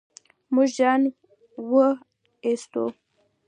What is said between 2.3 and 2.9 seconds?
ايستو.